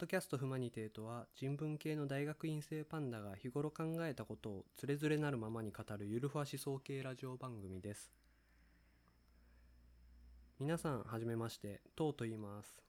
[0.00, 8.12] ドキャストフマニテーとは人文系の大学院生パンダが日頃考えたことをつれづれなるままに語るゆるふわ思想系ラジオ番組です。
[10.60, 12.80] 皆さんはじめましてトウと言います。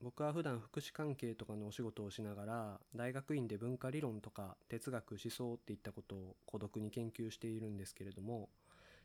[0.00, 8.50] 僕は普段福祉関係とかのお仕事をしながら大学院で文化理論とか哲学思想っていったことを孤独に研究しているんですけれども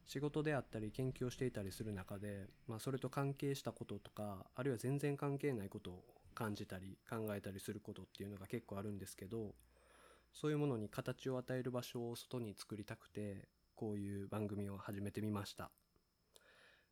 [0.06, 9.54] 仕事であったり研究をしていたりする中で、まあ、それと関係したこととかあるいは全然関係ないことを感じたり考えたりすることっていうのが結構あるんですけど
[10.34, 15.72] そういうものに形を与える場所を外に作りたくてこういう番組を始めてみました、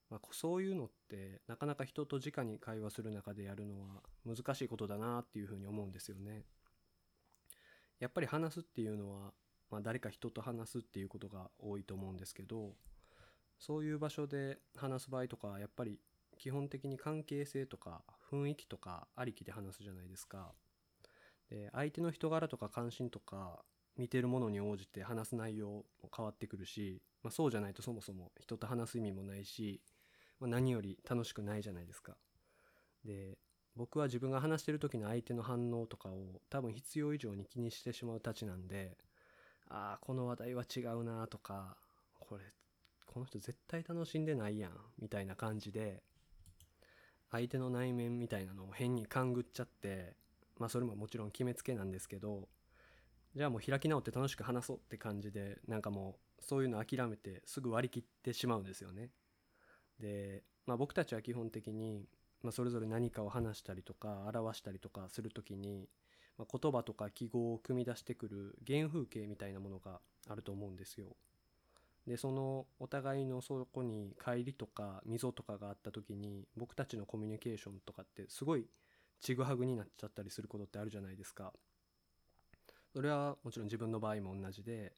[0.09, 6.43] まあ、そういうのってなかなか人と直に会話する中でやるのは難しいことだなっていうふうに思うんですよね。
[7.99, 9.33] やっぱり話すっていうのは、
[9.69, 12.73] まあ、誰か人と話すっていうことが多いと思うんですけど
[13.59, 15.99] そういう場所で話す場合とかやっぱり
[16.37, 20.53] 基本的に関係性とか雰囲気とかありきで話すじゃないですか。
[21.49, 23.63] で相手の人柄とか関心とか
[23.97, 29.81] 見てるものに応じて話す内容も変わってくるし、まあ、そうじゃないとそもそも人と話す意味もないし、
[30.39, 32.15] まあ、何より楽しくないじゃないですか。
[33.03, 33.37] で
[33.75, 38.97] 僕は自分が話してる時の相手の反応とかを多分必要以上に気にしてしまうたちなんで
[39.69, 41.77] ああこの話題は違うなとか
[42.19, 42.43] これ
[43.11, 46.03] この人絶対楽しんでないやんみたいな感じで
[47.31, 50.13] 相手の内面みたいなのを変に勘ぐっちゃって
[50.59, 52.47] まあそれももちろん決めつけなんですけど
[53.35, 59.09] じゃあもう開き直って楽しく話そうって感じでなんかもうそういうの諦めてすぐ割り切ってしまうんですよね。
[59.99, 62.05] で、まあ、僕たちは基本的に、
[62.41, 65.89] まあ、それぞれ何かを話したりとか表したりとかする時に、
[66.37, 71.15] まあ、言葉とか記号を組み出してくる原風景みたいなものがあると思うんですよ。
[72.09, 78.65] でそのお互いのそこに帰りとか溝とかがあった時に僕たちのコミュニケーションとかってすごい
[79.21, 81.53] ちぐはぐになっちゃったりすることってあるじゃないですか。
[82.95, 84.93] それはもちろん自分の場合も同じで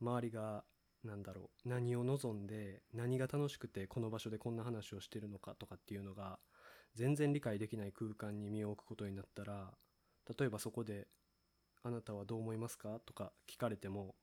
[0.00, 0.62] 周りが
[1.02, 6.38] 何だろう何を望んで何が楽しくてこの場所でこんな話をしてるのかとかっていうのが
[6.94, 9.72] 全然理解できない空間に身を置くことになったら
[10.38, 11.08] 例えばそこで
[11.82, 14.14] 「あなたはどう思いますか?」とか聞かれても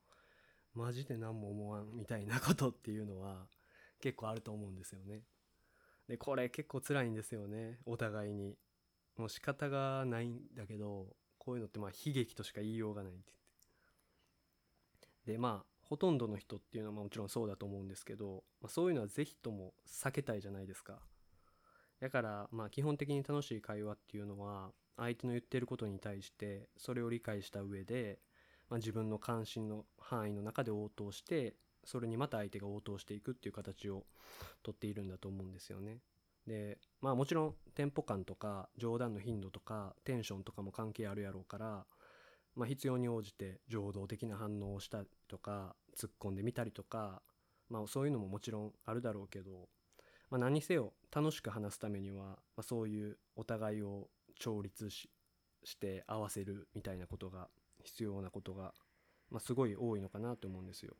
[0.79, 3.47] マジで何も思わんみたいなことっていうのは
[3.99, 5.25] 結構あると思うんですよね。
[6.07, 7.79] で、これ結構辛いんですよね。
[7.85, 8.57] お互いに。
[9.17, 13.33] もう仕方がないんだけど、こういうのってまあ悲劇としか言いようがないって。
[15.25, 21.01] で、まあ、ほとんどの人っていうのはもちろんそうだと思うんですけど、まあ、そういうのは是非とも避けたいじゃないですか。
[21.99, 28.19] だから、まあ基本的に楽しい会話っていうのは、相手の言ってることに対してそれを理解した上で
[28.69, 34.05] まあ、自分の関心の範囲の中で応答してそれにまた相手が応答していくっていう形を
[34.63, 35.99] とっているんだと思うんですよね。
[36.45, 41.85] でまあもちろんテンポ感とか冗談の頻度とかテンションとかも関係あるやろうから、
[42.55, 47.21] まあ、必要に応じて情動的な反応をしたりとか突っ込んでみたりとか、
[47.69, 49.69] まあ、そういうのももちろんあるだろうけど、
[50.29, 54.09] まあ、何せよ楽しく話すためには、まあ、そういうお互いを
[54.39, 55.09] 調律し
[55.65, 57.49] して合わせるみたいなことが
[57.83, 58.73] 必要なことが、
[59.29, 60.95] まあ、すごい多いのかなと思うんですよ。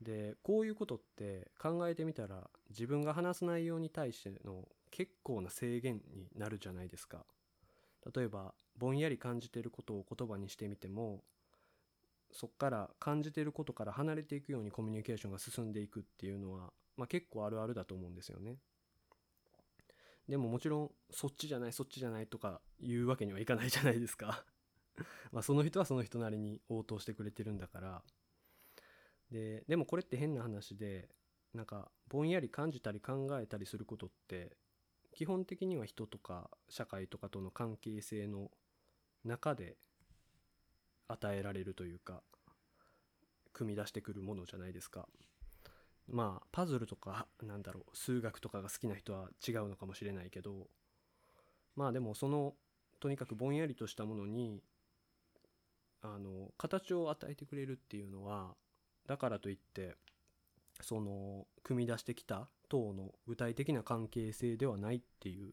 [0.00, 7.24] でこういうことって考えてみたら自分が話す内容に対しての結構な制限になるじゃないですか。
[8.14, 11.22] 例えばぼんやり感じてることを言葉にしてみても
[12.32, 18.56] そっから感じてることから離れていくようにコミュニケーションが進んでいくっていうのは、まあ、結構あるあるだと思うんですよね。
[20.28, 24.44] でももちろんそっちじゃないそっちじゃないとか言うわけにはいかないじゃないですか
[25.32, 28.02] まあその人はその人なりに応答してくれてるんだから
[29.30, 31.08] ででもこれって変な話で
[31.54, 34.56] なんかぼんやり感じたり考えたりすることって
[35.12, 38.50] 基本的には人とか社会とかとの関係性の
[39.24, 39.76] 中で
[41.08, 42.22] 与えられるというか
[43.52, 45.06] 組み出してくるものじゃないですか。
[46.08, 50.66] まあパズルとかなんだろう数学とかが好きな人は違うのかもしれないけど
[51.76, 52.54] まあでもその
[52.98, 54.62] とにかくぼんやりとしたものに
[56.02, 58.54] あの形を与えてくれるっていうのは
[59.06, 59.96] だからといって
[60.80, 65.52] その組み出してきた党の具体的な関係性ではないっていう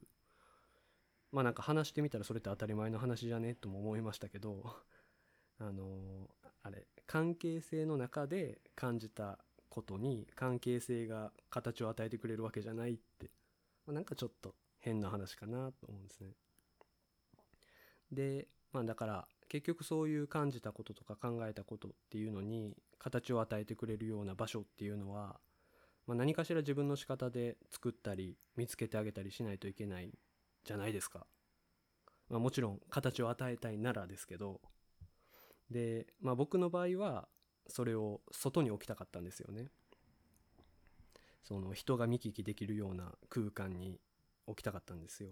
[1.32, 4.76] まあなんか話してみたらそれって当たり前の話じゃねとも思いましたけど
[5.60, 6.30] あの
[6.64, 13.30] あれ関係性の中で感じたことに関係性が形を与えてくれるわけじゃないって、
[13.86, 16.34] まあ、なんかちょっと変な話かなと思うんですね。
[18.12, 25.40] でまあだから結局そういう感じたこととか考えたことっていうのに形を与えてくれるような場所っていうのは、
[26.06, 30.12] まあ、何かしら自分の仕方で作ったり見つけてあげたりしないといけない
[30.64, 31.26] じゃないですか。
[32.30, 34.62] まあ、もちろん形を与えたいならですけど。
[35.72, 37.28] で、まあ、僕の場合は
[37.68, 39.70] それを外に置きたかったんですよね。
[41.44, 44.00] その人が見聞きできるような空間に
[44.46, 45.32] 置きたかったんですよ、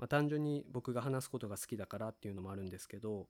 [0.00, 3.28] まあ、単純に僕が話すことが好きだからっていうのもあるんですけど、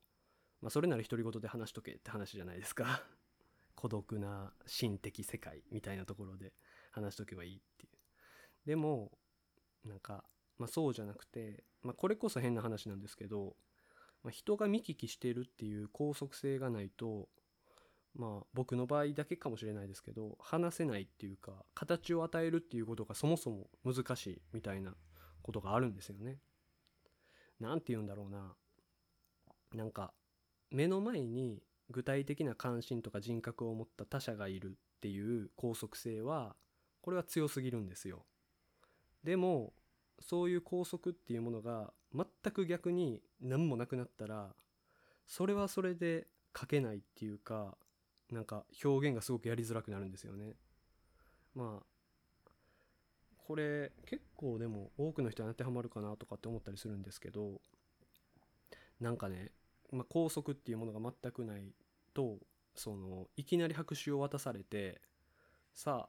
[0.63, 3.03] まあ、それなら独り言で話しとけって話じゃないですか
[3.75, 6.55] 孤独な心的世界みたいなところで
[6.93, 7.93] 話しとけばいいっていう
[8.67, 9.19] でも
[9.85, 10.25] なんか、
[10.59, 13.57] まあ、そうじゃなくて、まあ、これこそ変な話なんですけど、
[14.23, 17.29] まあ、人が見聞きしてるっていう拘束性がないと
[18.15, 24.95] まあ僕の場合だけかもしれないですけど話せないっていうか形を与えるっていうことがそもそも難しいみたいな
[25.43, 26.39] ことがあるんですよね。
[27.61, 28.55] なんて言うんだろうな。
[29.75, 30.13] なんか
[30.71, 36.57] 目の前に具体的な関心とか人格を持った他者がいるっていう拘束性は
[37.03, 38.25] これは強すぎるんですよ。
[39.23, 39.73] でも
[40.21, 44.55] そういう拘束っていうものが全く逆に何もなくなったら
[45.27, 46.27] それはそれで
[46.59, 47.77] 書けないっていうか
[48.31, 50.55] なんか表現がすごくやりづらくなるんですよね。
[51.55, 51.87] まあ
[53.51, 57.61] これ結構でも多くの人に当てはまるかなとかって思ったりするんですけど
[59.01, 59.51] なんかね、
[59.91, 61.75] まあ、校則っていうものが全くない
[62.15, 62.39] と
[62.77, 65.01] そのいきなり白紙を渡されて
[65.75, 66.09] さ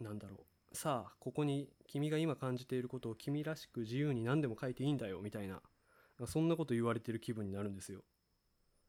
[0.00, 0.38] あなんだろ
[0.72, 5.62] うさあここに君が今感じていることを君らしく自由に何でも書いていいんだよみたいな
[6.26, 8.00] そんなこと言われてる気分になるんですよ。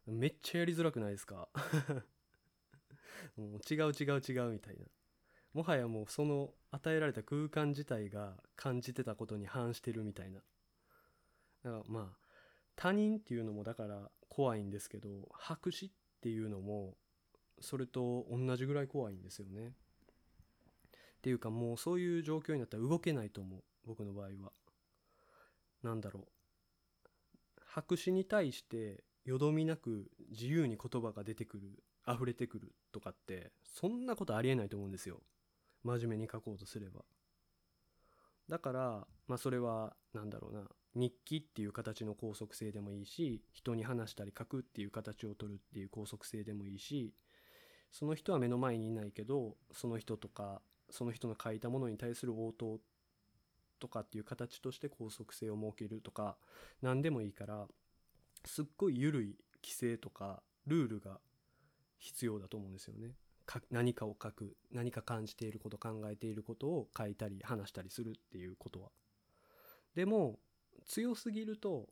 [0.07, 1.47] めっちゃやりづらくないですか？
[3.37, 4.85] もう違う違う違うみたいな。
[5.57, 10.39] もはやもうその与えられた空間自体が感じてたことに反してるみたいな。
[11.63, 12.17] だからまあ
[12.75, 16.93] 他人っていうのもだから怖いんですけど白紙っていうのも
[17.59, 19.69] それと同じぐらい怖いんですよね。
[19.69, 19.71] っ
[21.23, 24.51] ていうかもうそういう状況になったら動けないと思う僕の場合は。
[25.81, 27.61] 何だろう。
[27.65, 35.19] 白紙に対してよどみなく自由に言葉が出てくる溢れてくるとかってそんなことありえないと思うんですよ。
[35.87, 37.01] 真面目に書こうとすれば
[38.49, 40.63] だからまあそれは何だろうな
[40.95, 47.13] 日記っていう形の拘束性でもいいし人に話したり書くっていう形を取るっていう拘束性でもいいし
[47.91, 52.79] その人は目の前にいないけどその人とかその人の書いたものに対する応答
[53.79, 56.37] とかっていう形として拘束性を設けるとか
[56.81, 57.67] 何でもいいから
[58.45, 61.19] すっごい緩い規制とかルールが
[61.99, 63.11] 必要だと思うんですよね。
[63.47, 68.89] か何かを書く何か感じていること考えていることを書いたり話したりするっていうことは。
[69.95, 70.37] でも
[70.85, 71.87] 強すぎると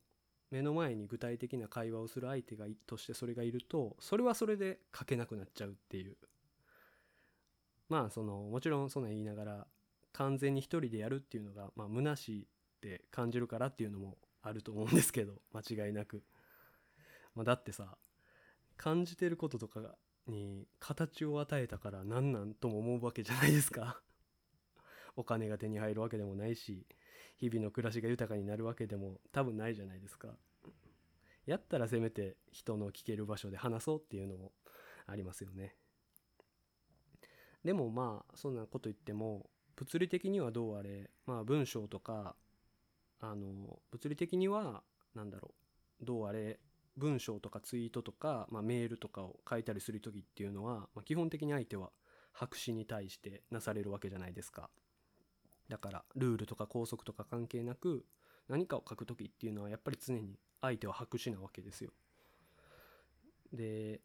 [0.52, 6.16] 目の前に具体的な会話をする相手がとしてそれがいるとそれはそれで書けなくなっちゃうっていう
[7.90, 9.68] まあそのもちろんそんな言いながら
[10.14, 12.46] 完全に一人でやるっていうのがまあ虚しいっ
[12.82, 16.22] て感じるからっていうのもあると思うんですけど間違いなく、
[17.34, 17.98] まあ、だってさ
[18.78, 19.96] 感じてることとかが
[20.28, 24.02] に形を与えたから何なんとも思うわけじゃないですか。
[25.16, 26.86] お金が手に入るわけでもないし
[27.38, 30.38] 日々の暮らしが豊かになるわけでも多分ないじゃないですか。
[31.46, 34.52] やったらせめて人の聞ける場所で話そうっていうのも
[35.06, 35.76] ありますよね。
[37.64, 42.36] でもまあそんなこと言っても物理的にはどうあれまあ文章とか
[43.20, 45.54] あの物理的には何だろ
[46.02, 46.60] うどうあれ
[46.98, 51.92] 文章とかツイートとか、まあ、メールとかを書いたりする時っていうのは、まあ、基本的に相手は
[52.32, 54.70] 白紙に対してなされるわけじゃないですか。
[55.70, 58.06] だからルールとか拘束とか関係なく
[58.48, 61.92] 何かを書く時っていうのはやっぱり常に相手は白紙なわけですよ。
[63.52, 64.02] で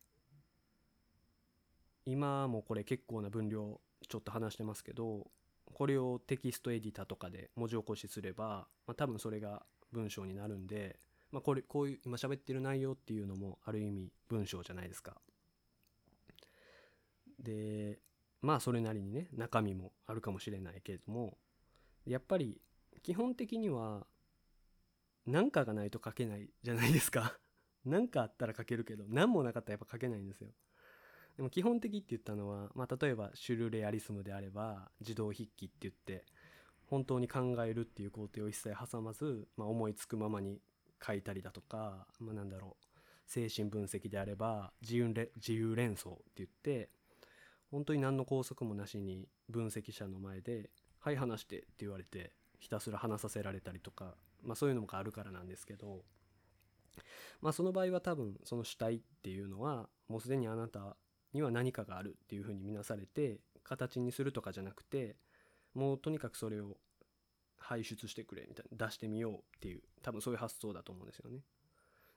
[2.07, 5.31] 今もこれ結構な分量ちょっと話してますけど
[5.67, 10.99] これをテキストエディターとかで文字起こしすれば、まあ、多分それが文章になるんで
[11.33, 15.17] まあ、これこういう今喋ってる内容っていうのもある意味文章じゃないですか。
[17.39, 18.01] で
[18.43, 21.39] まあそれなりにね中身もあるかもしれないけれども
[22.07, 22.61] やっぱり
[23.03, 24.07] 基本的には
[25.27, 27.39] 何かがないと書けないじゃないですか。
[27.85, 30.51] 何かあったら書けるけど何もなかったらやっぱ書けないんですよ。
[31.37, 36.27] でも基本的って言ったのは、まあ、例えばシュルレアリスムであれば自動筆記って言って
[36.85, 40.61] 本当に考えるっていう工程を一切挟まず、まあ、思いつくままに
[41.05, 42.87] 書いたりだとか、まあ、なんだろう
[43.27, 46.91] 精神分析であれば自由自由連想って言って
[47.71, 56.05] 本当に何の拘束もなしに分析者の前で「はい話して」って言われてひたすら話させられたりとか、まあ、そういうのがあるからなんですけど、
[57.41, 60.97] まあ、その場合は多分その主体っていうのはもうすでにあなた
[61.33, 65.17] には何かがあるっていうふうに見なされて形にするとかじゃなくて
[65.75, 66.77] もうとにかくそれを
[67.61, 71.41] 排出してくれみたいな出してみようっていう多分そういう発想だと思うんですよね。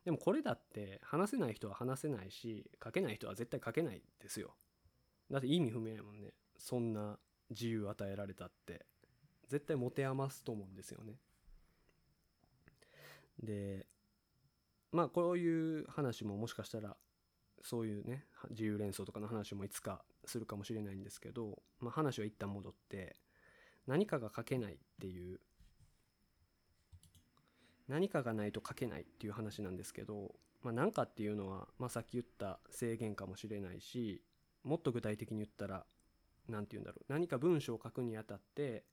[0.05, 4.55] でもこれだって話せない人は話せないし書けない人は絶対書けないですよ。
[5.29, 6.33] だって意味不明やもんね。
[6.57, 7.17] そんな
[7.49, 8.85] 自由与えられたって。
[9.53, 11.19] 絶対持て余すと思うんですよね。
[13.41, 13.85] で
[14.91, 16.95] まあこういう話ももしかしたら
[17.61, 23.15] そういうね自由連想とかの話もいつかするかもしれないんですけど、まあ、話は一旦戻って
[23.87, 25.39] 何かが書けないっていう
[27.87, 34.21] 何かがないと書けないっていう話なんですけど、まあ、何かっていうのは、まあ、さっき言った制限かもしれないし
[34.63, 35.85] もっと具体的に言ったら
[36.47, 38.83] 何て言うんだろう何か文章を書くにあたって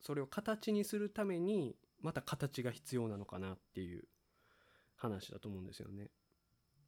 [0.00, 4.04] それを形にするためにまた形が必要なのかなっていう
[4.96, 6.08] 話だと思うんですよね。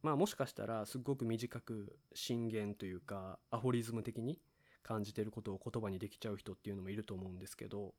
[0.01, 4.39] まあもしかしたらすっごく短く進言というかアフォリズム的に
[4.83, 7.93] 感じてることを言葉にできちゃう人っていうのもいると思うんですけど、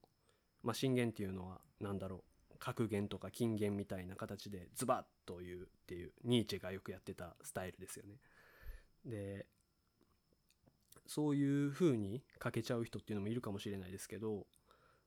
[0.63, 8.17] まあ、進言っていうのは何だろう格言とか金言みたいな形でズバッと言うっていうニーチェがよくやってたスタイルですよね。
[9.05, 9.47] で
[11.07, 14.47] そういう風に書けちゃう人っていうのもいるかもしれないですけど、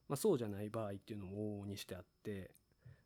[0.07, 2.51] まあ、そうじゃない場合っていうのも往々にしてあって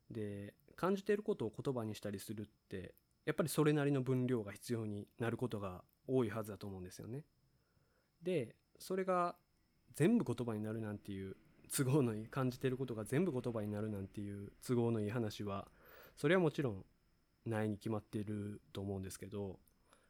[0.10, 2.94] で感じていることを言葉にしたりするって
[3.26, 7.24] やっぱりそれなりの分量が必要になることが多いはずだと思うんですよね。
[8.24, 9.36] でそれが
[9.96, 11.36] 全部言葉になるなんていう
[11.76, 15.68] 都合のいい感じてることが全部言葉になるなんていう都合のいい話は
[16.18, 16.86] それはもちろん
[17.46, 19.60] ないに決まっていると思うんですけど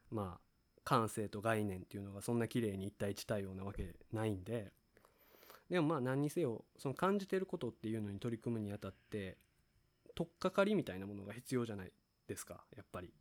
[0.09, 0.39] まあ
[0.83, 4.71] 感性と概念っていうのがそんな綺麗に一対一対応なわけないんで
[5.69, 9.37] でもまあ何にせよその感じてることっていうのに取り組むにあたって
[10.15, 11.91] 取っかかりみたいなものが必要じゃない
[12.27, 13.13] ですかやっぱり。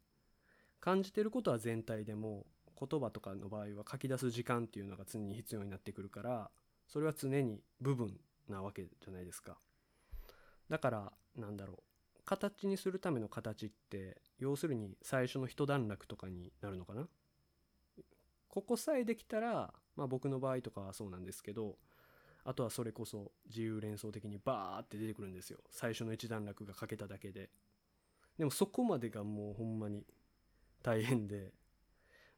[0.81, 2.47] 感じてることは全体でも
[2.81, 6.51] 言葉とかの場合は書き出す時間っていうのが常に必要になってくるから
[6.89, 8.19] それは常に部分
[8.49, 9.59] なわけじゃないですか。
[10.69, 11.77] だからなんだろう。
[12.25, 17.09] 形にするための形って要するに最初の一段落とかになるのかな。
[18.49, 21.77] ここさえできたらまあ僕の場合とかはそうなんですけど
[22.45, 25.59] あとはそれこそ自由連想的にバーって出てくるんですよ。
[25.71, 27.51] 最初の一段落が書けただけで。
[28.39, 30.05] でもそこまでがもうほんまに
[30.83, 31.53] 大変で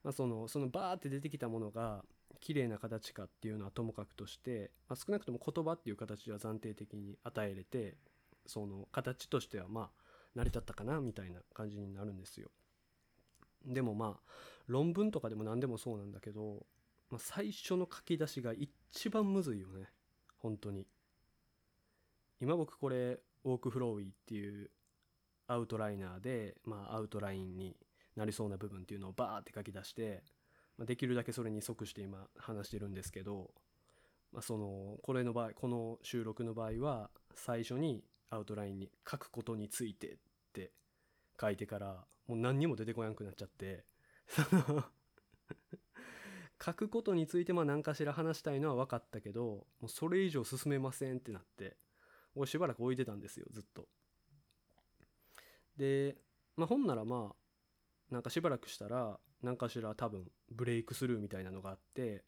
[0.04, 2.04] まあ、そのそのバーって出てきたものが
[2.40, 7.96] 綺麗な形かっていうのはともかくとして、まあ、少なくとも言葉っていう形は暫定的に与えれて
[8.46, 9.90] その形としてはまあ
[10.34, 12.48] 成り立ったかなみたいな感じになるんですよ。
[13.64, 14.32] でもまあ
[14.66, 16.66] 論文とかでも何でもそうなんだけど、
[17.10, 19.88] まあ、最初の書き出しが一番むずいよね
[20.38, 20.86] 本当に。
[22.40, 24.70] 今僕これウォークフローイーっていう
[25.46, 27.76] アウトライナーで、まあ、アウトラインに
[28.16, 30.22] なりそうな部分っていうのをバーって書き出して、
[30.78, 33.50] まあ、できるだけそれに即して今話してるんですけど、
[34.32, 40.16] まあ、そのこれの場合この収録の場合は最初にアウトラインに書くことについてっ
[40.52, 40.72] て
[41.40, 43.84] 書いてからもう何にも出てこなくなっちゃって
[46.64, 51.76] 書くことについてまあ何かしら話したいのは分かったけどもうそれ以上進めませんってなって
[52.34, 53.88] 俺しばらく置いてたんですよずっと。
[55.76, 56.16] で、
[56.56, 57.41] まあ、本ならまあ
[58.12, 62.24] なんかしばらくしたら何かしら多分ブレイクスルーみたいなのがあって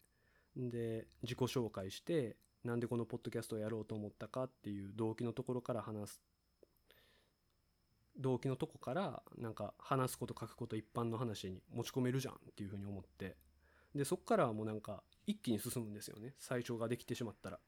[0.57, 6.21] で自己紹介してなんでこのポッドキャストをやろうと思ったかっていう動機のところから話す。
[8.17, 13.35] 動機のとこからなんか話すこと書くこと一般の話に持ち込めるじゃんっていうふうに思って。
[13.93, 16.33] でそっからはもうなんか一気に進むんですよね。
[16.39, 17.59] 最初ができてしまったら。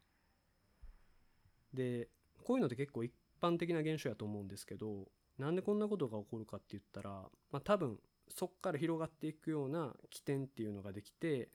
[1.72, 2.10] で
[2.44, 11.50] こういうのって結構一般的な現象やと思うんですけどなんでこんなことが起こるかって言ったら、まあ、多分そっから広がっていくような起点っていうのができて、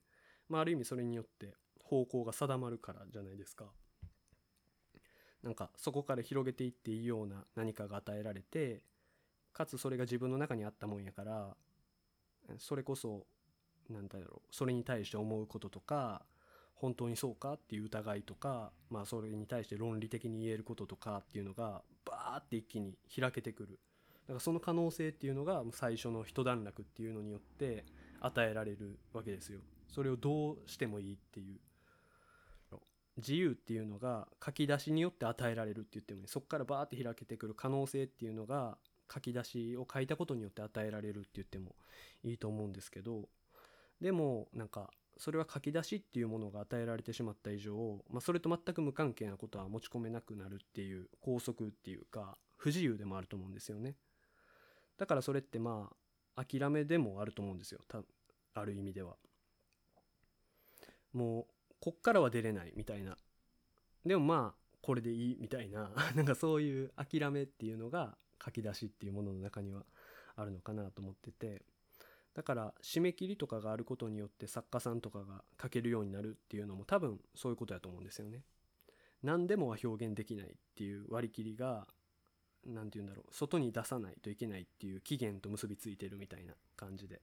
[0.48, 3.66] まあ、ある意味それによって方向が定まるからじゃないですか。
[5.42, 8.84] なんかそこから広げていっていいような何かが与えられて
[9.52, 11.56] かつそれが自分の中にあったもんやから
[12.58, 13.26] それこそ
[13.90, 16.22] 何だろうそれに対して思うこととか
[16.74, 23.78] 本当にそうかっていう疑いとかまあそれに対して論理的に言えることとかっていうのがバーって一気に開けてくる
[24.32, 27.84] だからその可能性っていうのが最初の一段落っていうのによって
[28.20, 29.60] 与えられるわけですよ。
[29.88, 31.60] それをどうしてもいいっていう。
[33.18, 38.78] 自由っていうのが書き出しによって与えられるって言ってもねそこからバーって開けてくる可能性っていうのが
[39.12, 41.76] 書き出しを書いたことによって与えられるって言っても
[42.24, 43.28] いいと思うんですけど。
[44.00, 53.94] でもなんかそれは書き出しっていうものが与えられてしまった以上、まあ、それと全く無関係なことは持ち込めなくなるっていう拘束っていうか不自由でもあると思うんですよね。
[54.98, 55.90] だからそれってま
[56.36, 57.80] あ諦めでもあると思うんですよ
[58.54, 59.16] ある意味では。
[61.12, 63.16] もうこっからは出れないみたいな。
[64.04, 69.86] でもまあこれでいいみたいな なんかそういう諦めっていうのが書き出しっていうものの中には
[70.36, 71.62] あるのかなと思ってて
[72.34, 78.44] だから締め切りとかがあることによって作家さんとかが書けるようになるっていうのも多分そういうことやと思うんですよね。
[79.22, 81.86] 何でもは表現できないっていう割り切りが
[82.66, 87.20] 何て言うんだろう外に出さないといけないっていう期限と結びついてるみたいな感じで。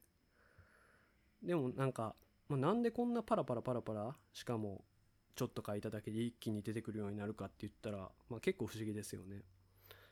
[1.44, 2.16] でもなんか、
[2.50, 4.84] まあ、なんでこんなパラパラパラパラしかも
[5.36, 9.44] ちょっと書いただけで一気に出てくるようになるかって言ったら、まあ、結構不思議ですよね。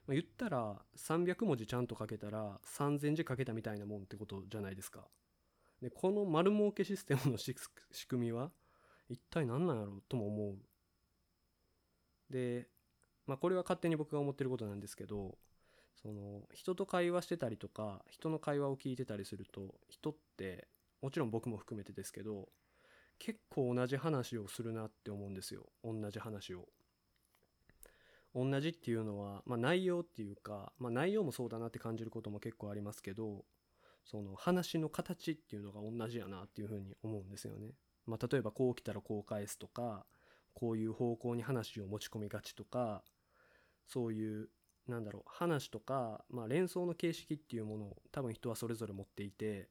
[0.08, 5.06] まあ、言ったら300文字ちゃんと書けたら3000字書けたみたいなもんってことじゃないですか。
[5.82, 7.54] でこの丸儲けシステムの仕
[8.08, 8.52] 組みは
[9.10, 10.58] 一体何なんやろうとも思う。
[12.30, 12.68] で、
[13.28, 15.38] まあ、これは勝手に僕が思ってることなんですけど
[16.02, 20.68] その人と会話してたりとか人の会話を聞いてたりすると人って
[21.02, 22.48] もちろん僕も含めてですけど
[23.20, 26.68] 結構同じ話をするなって思うんですよ同じ話を。
[28.36, 33.46] 同じっていうのは、まあ、内容っていうか、まあ、内容もそうだなって感じることも結構ありますけど
[34.06, 37.72] その話の形っていうのが同じやなっていうふうに思うんですよね。
[38.06, 40.06] まあ、例えばこう来たらこう返すとか
[40.54, 43.04] こういう方向に話を持ち込みがちとか
[43.88, 44.50] そういう
[44.88, 49.68] なんだろう話とか、まあ、連想の形式っていうものを多分人はそれぞれ持っていて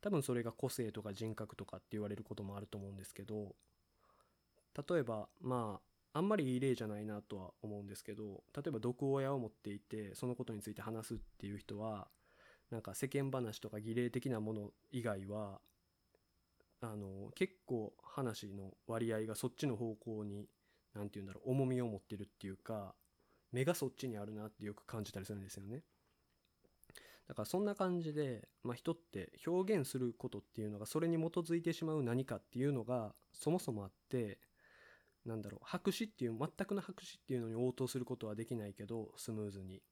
[0.00, 3.54] 多分それが個性とか人格とかって言われることもあると思うんですけど
[4.88, 5.80] 例えばま
[6.12, 12.08] ああんまりいい例じゃないなとは思うんですけど例えば毒親を持っていてそのことについて話すっていう人は
[12.70, 15.60] なんか世間話とか儀礼的なもの以外は
[16.80, 20.46] あの結構話の割合がそっちの方向に
[20.94, 22.94] 何て言うんだろう重みを持ってるっていうか
[23.52, 25.82] 目がそっちにあるなってよく感じたりするんですよね。
[27.28, 34.38] だからそんな感じで、まあ、人って表現することっていうのがそれに基づいてしまう何かっていうのがそもそもあって
[35.26, 39.82] なんだろう白紙っていう全くの白紙っていうのに応答することはできないけどスムーズに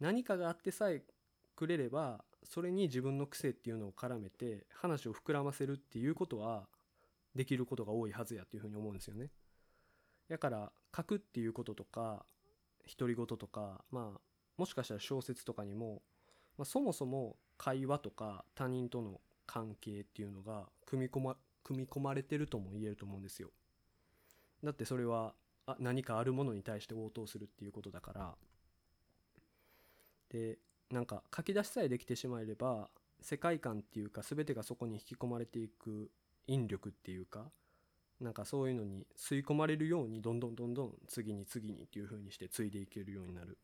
[0.00, 1.02] 何かがあってさえ
[1.56, 6.66] くれればそれに自分の癖っていうのを絡めて話を膨らませるっていうことは
[7.34, 9.30] できることが多いはずやっていうふうに思うんですよね。
[10.28, 12.24] だから書くっていうこととか
[12.96, 14.20] 独り言とかまあ
[14.56, 16.02] もしかしたら小説とかにも
[16.60, 23.48] まあ、そもそも会話とか他人との関係っていうのが組み込ま組み込まれてるとも言えると思うんですよ。
[24.62, 25.32] だってそれは
[25.64, 28.34] あ何かあるものに対して応答するっていうことだから
[30.28, 30.58] で
[30.90, 32.90] なんか書き出しさえできてしまえれば
[33.22, 36.10] 世界観っていうか全てがそこに引き込まれていく
[36.46, 37.50] 引力っていうか
[38.20, 43.58] なんかそういうのに吸い込まれるようにどんどんどんどん次に次にっていう風にして継いでいけるようになる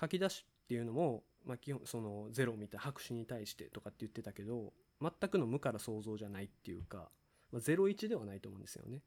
[0.00, 7.08] 書き出しっていうのもまあ、基本そのゼロみたい白紙に対してとかって言ってたけど全くの無から想像じゃないっていうか、
[7.50, 9.02] まあ、01ではないと思うんですよね。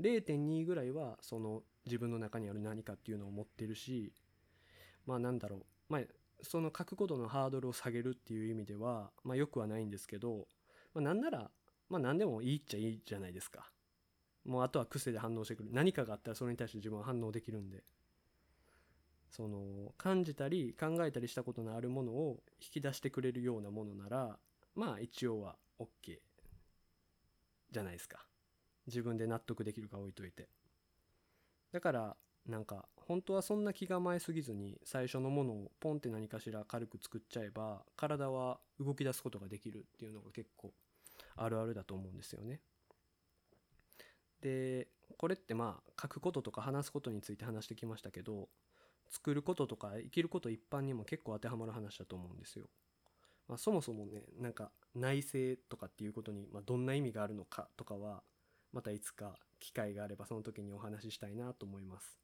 [0.00, 4.12] 0.2ぐらいはその自分の中にある何かっていうのを持ってるし
[5.06, 6.02] まあなんだろうまあ
[6.42, 10.48] その書くことのハードルを下げるっていう意味ではまあよくはないんですけど、
[10.94, 11.50] まあ、なんなら
[11.88, 13.70] まあ何でもいいっちゃいいじゃないですか。
[14.44, 15.70] もうあとは癖で反応してくる。
[15.72, 17.82] 何かがあったらそれに対して自分は反応できるんで。
[19.30, 24.38] その感じたり考えたりしたことのあるものを引き出してくれるようなものなら
[24.76, 26.20] まあ一応は OK
[27.72, 28.24] じゃないですか。
[28.86, 30.48] 自分で納得できるか置いといて。
[31.72, 40.72] だからなんか本当はそんな気構えすぎずに最初のものをポンって何かしら軽く作っちゃえば体は動き出すことができるっていうのが結構
[41.34, 42.60] あるあるだと思うんですよね。
[44.44, 48.50] でこれってまあ書くこととか話すことについて話してきましたけど
[49.08, 52.66] 作ることとか生きること一般にも結構当てはまる話だと思うんですよ。
[53.48, 58.22] まあ、そもそもねなんか内政とかっていうことに、まあ、どんな意味があるのかとかは
[58.72, 62.18] またいつか機会があればその時にお話ししたいなと思います。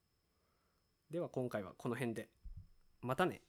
[1.11, 2.29] では今回はこの辺で。
[3.03, 3.41] またね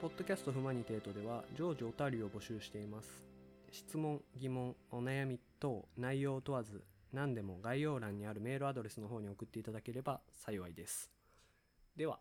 [0.00, 3.28] ポッドキャストフマニテートでは常時お便りを募集しています。
[3.72, 6.82] 質問疑問お悩み等内容を問わず
[7.12, 11.10] 何でも概要欄にあるメールアドレスの方に送っていただければ幸いです
[11.96, 12.20] では